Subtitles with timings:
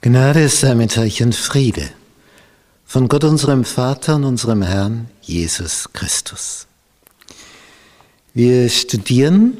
[0.00, 1.90] Gnade sei mit euch und Friede
[2.84, 6.68] von Gott unserem Vater und unserem Herrn Jesus Christus.
[8.32, 9.58] Wir studieren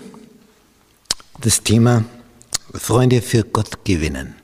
[1.40, 2.04] das Thema
[2.72, 4.36] Freunde für Gott gewinnen.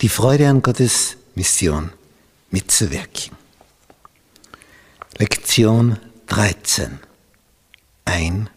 [0.00, 1.92] Die Freude an Gottes Mission
[2.50, 3.36] mitzuwirken.
[5.18, 5.98] Lektion
[6.28, 7.00] 13.
[8.06, 8.48] Ein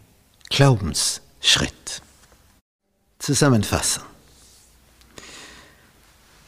[0.50, 2.02] Glaubensschritt.
[3.20, 4.11] Zusammenfassung.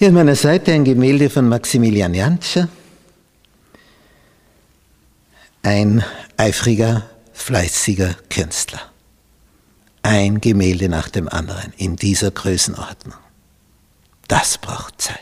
[0.04, 2.67] Hier an meiner Seite ein Gemälde von Maximilian Jantscher,
[5.62, 6.03] ein
[6.35, 8.81] eifriger, fleißiger Künstler.
[10.02, 13.17] Ein Gemälde nach dem anderen in dieser Größenordnung.
[14.27, 15.20] Das braucht Zeit.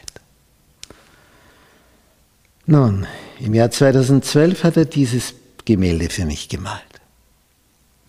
[2.65, 3.05] Nun,
[3.39, 6.81] im Jahr 2012 hat er dieses Gemälde für mich gemalt.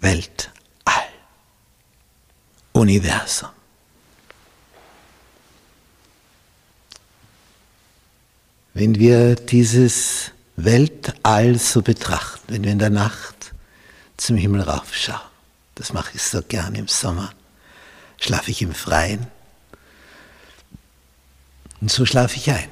[0.01, 0.49] Weltall.
[2.73, 3.51] Universum.
[8.75, 13.53] Wenn wir dieses Weltall so betrachten, wenn wir in der Nacht
[14.17, 15.21] zum Himmel raufschauen,
[15.75, 17.33] das mache ich so gern im Sommer,
[18.19, 19.27] schlafe ich im Freien
[21.81, 22.69] und so schlafe ich ein.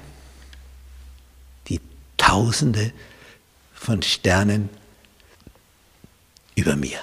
[1.68, 1.80] Die
[2.16, 2.92] Tausende
[3.74, 4.70] von Sternen
[6.54, 7.00] über mir,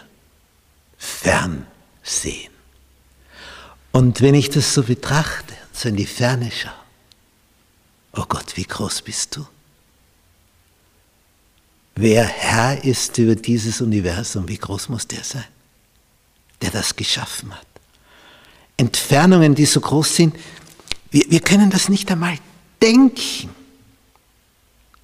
[0.97, 1.67] fern
[2.03, 2.51] sehen.
[3.91, 6.86] Und wenn ich das so betrachte, so in die Ferne schaue,
[8.17, 9.45] Oh Gott, wie groß bist du?
[11.95, 15.45] Wer Herr ist über dieses Universum, wie groß muss der sein,
[16.61, 17.65] der das geschaffen hat?
[18.75, 20.35] Entfernungen, die so groß sind,
[21.11, 22.37] wir, wir können das nicht einmal
[22.81, 23.49] denken,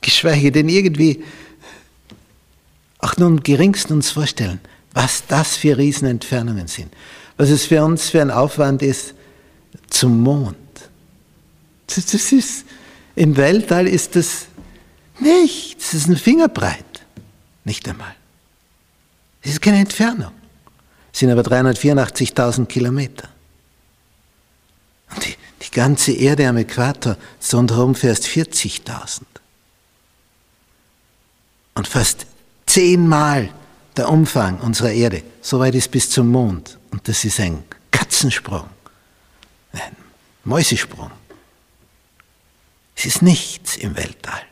[0.01, 1.23] geschweige denn irgendwie
[2.99, 4.59] auch nur im geringsten uns vorstellen,
[4.93, 6.93] was das für Riesenentfernungen sind,
[7.37, 9.13] was es für uns für ein Aufwand ist
[9.89, 10.57] zum Mond.
[11.87, 12.65] Das, das ist,
[13.15, 14.47] im Weltall ist es
[15.19, 16.85] nichts, es ist ein Fingerbreit.
[17.63, 18.15] Nicht einmal.
[19.41, 20.31] Es ist keine Entfernung.
[21.11, 23.29] Es sind aber 384.000 Kilometer.
[25.11, 29.21] Und die, die ganze Erde am Äquator, so rundherum fährst 40.000.
[31.75, 32.25] Und fast
[32.65, 33.49] zehnmal
[33.95, 36.77] der Umfang unserer Erde, so weit ist bis zum Mond.
[36.91, 38.67] Und das ist ein Katzensprung,
[39.73, 39.95] ein
[40.43, 41.11] Mäusesprung.
[43.03, 44.43] Es ist nichts im Weltall.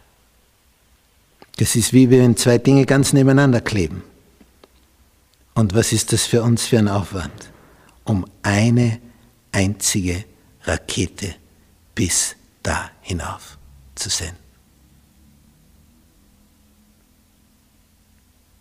[1.55, 4.03] Das ist wie wenn zwei Dinge ganz nebeneinander kleben.
[5.53, 7.49] Und was ist das für uns für ein Aufwand?
[8.03, 8.99] Um eine
[9.53, 10.25] einzige
[10.63, 11.33] Rakete
[11.95, 13.57] bis da hinauf
[13.95, 14.35] zu senden.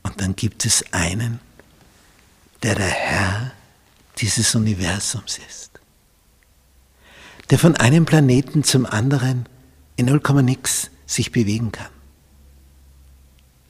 [0.04, 1.40] Und dann gibt es einen,
[2.62, 3.52] der der Herr
[4.18, 5.80] dieses Universums ist,
[7.50, 9.46] der von einem Planeten zum anderen
[10.00, 11.90] in 0, nix sich bewegen kann,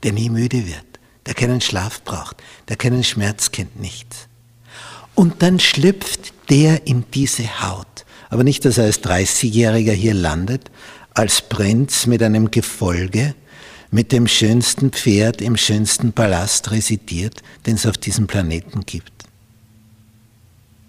[0.05, 0.87] der nie müde wird,
[1.27, 2.37] der keinen Schlaf braucht,
[2.69, 4.29] der keinen Schmerz kennt, nichts.
[5.17, 8.07] Und dann schlüpft der in diese Haut.
[8.29, 10.71] Aber nicht, dass er als 30-Jähriger hier landet,
[11.15, 13.35] als Prinz mit einem Gefolge,
[13.91, 19.13] mit dem schönsten Pferd im schönsten Palast residiert, den es auf diesem Planeten gibt.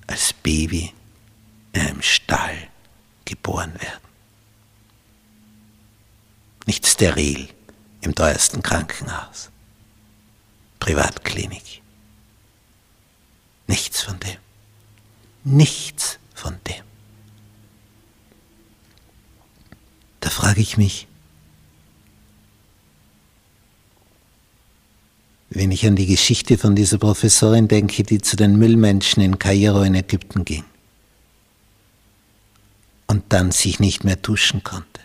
[0.06, 0.94] Als Baby
[1.73, 2.56] in einem Stall
[3.25, 4.11] geboren werden
[6.66, 7.50] nicht steril
[8.02, 9.50] im teuersten Krankenhaus,
[10.80, 11.82] Privatklinik.
[13.68, 14.38] Nichts von dem.
[15.44, 16.84] Nichts von dem.
[20.20, 21.08] Da frage ich mich,
[25.50, 29.84] wenn ich an die Geschichte von dieser Professorin denke, die zu den Müllmenschen in Kairo
[29.84, 30.64] in Ägypten ging
[33.08, 35.02] und dann sich nicht mehr duschen konnte.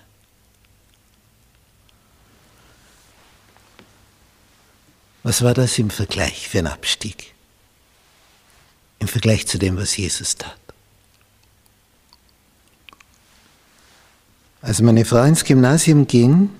[5.26, 7.34] Was war das im Vergleich für ein Abstieg?
[9.00, 10.56] Im Vergleich zu dem, was Jesus tat.
[14.62, 16.50] Als meine Frau ins Gymnasium ging,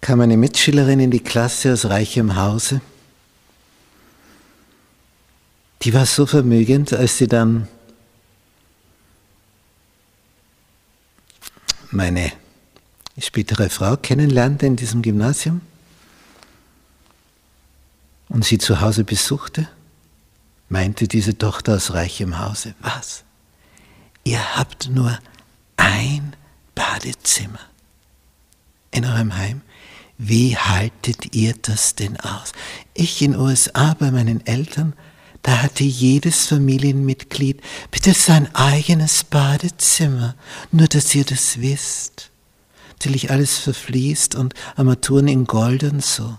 [0.00, 2.80] kam eine Mitschülerin in die Klasse aus reichem Hause.
[5.82, 7.68] Die war so vermögend, als sie dann
[11.90, 12.32] meine
[13.18, 15.60] spätere Frau kennenlernte in diesem Gymnasium
[18.28, 19.68] und sie zu Hause besuchte,
[20.68, 23.24] meinte diese Tochter aus reichem Hause, was?
[24.24, 25.18] Ihr habt nur
[25.76, 26.36] ein
[26.74, 27.60] Badezimmer
[28.90, 29.62] in eurem Heim?
[30.18, 32.52] Wie haltet ihr das denn aus?
[32.92, 34.94] Ich in USA bei meinen Eltern,
[35.42, 40.34] da hatte jedes Familienmitglied bitte sein eigenes Badezimmer,
[40.72, 42.30] nur dass ihr das wisst.
[42.90, 46.36] Natürlich alles verfließt und Armaturen in Gold und so.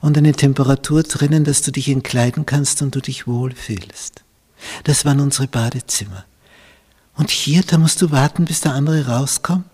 [0.00, 4.22] Und eine Temperatur drinnen, dass du dich entkleiden kannst und du dich wohlfühlst.
[4.84, 6.24] Das waren unsere Badezimmer.
[7.16, 9.66] Und hier, da musst du warten, bis der andere rauskommt?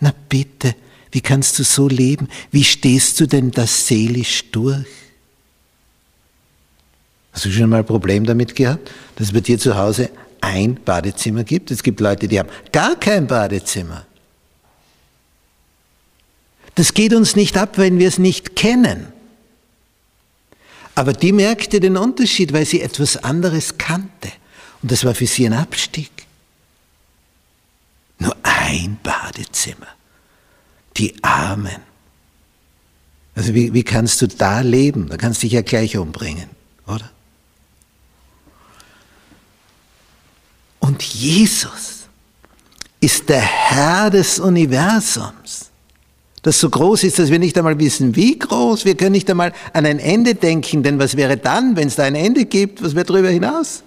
[0.00, 0.74] Na bitte,
[1.12, 2.28] wie kannst du so leben?
[2.50, 4.86] Wie stehst du denn das seelisch durch?
[7.32, 10.76] Hast du schon mal ein Problem damit gehabt, dass es bei dir zu Hause ein
[10.84, 11.70] Badezimmer gibt?
[11.70, 14.06] Es gibt Leute, die haben gar kein Badezimmer.
[16.76, 19.13] Das geht uns nicht ab, wenn wir es nicht kennen.
[20.94, 24.30] Aber die merkte den Unterschied, weil sie etwas anderes kannte.
[24.82, 26.10] Und das war für sie ein Abstieg.
[28.18, 29.88] Nur ein Badezimmer.
[30.96, 31.82] Die Armen.
[33.34, 35.08] Also wie, wie kannst du da leben?
[35.08, 36.48] Da kannst du dich ja gleich umbringen,
[36.86, 37.10] oder?
[40.78, 42.04] Und Jesus
[43.00, 45.70] ist der Herr des Universums,
[46.44, 48.84] das so groß ist, dass wir nicht einmal wissen, wie groß.
[48.84, 52.04] Wir können nicht einmal an ein Ende denken, denn was wäre dann, wenn es da
[52.04, 52.82] ein Ende gibt?
[52.82, 53.82] Was wäre darüber hinaus?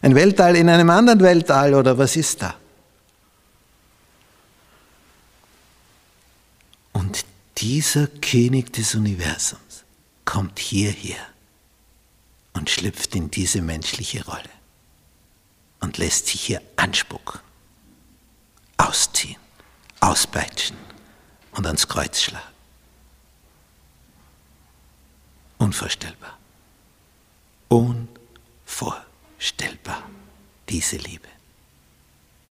[0.00, 2.54] Ein Weltall in einem anderen Weltall oder was ist da?
[6.94, 7.26] Und
[7.58, 9.84] dieser König des Universums
[10.24, 11.20] kommt hierher
[12.54, 14.40] und schlüpft in diese menschliche Rolle
[15.80, 17.40] und lässt sich hier anspucken,
[18.78, 19.36] ausziehen,
[20.00, 20.85] auspeitschen
[21.56, 22.46] und ans Kreuz schlagen.
[25.58, 26.38] Unvorstellbar.
[27.68, 30.02] Unvorstellbar,
[30.68, 31.26] diese Liebe.